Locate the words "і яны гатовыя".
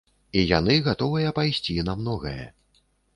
0.39-1.33